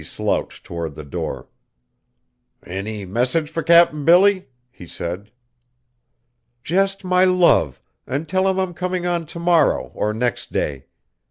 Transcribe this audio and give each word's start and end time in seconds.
slouched 0.03 0.63
toward 0.63 0.95
the 0.95 1.03
door. 1.03 1.47
"Any 2.65 3.05
message 3.05 3.51
fur 3.51 3.61
Cap'n 3.61 4.03
Billy?" 4.03 4.47
he 4.71 4.87
said. 4.87 5.29
"Just 6.63 7.03
my 7.05 7.23
love, 7.23 7.79
and 8.07 8.27
tell 8.27 8.47
him 8.47 8.57
I'm 8.59 8.73
coming 8.73 9.05
on 9.05 9.27
to 9.27 9.37
morrow 9.39 9.91
or 9.93 10.11
next 10.11 10.51
day. 10.51 10.87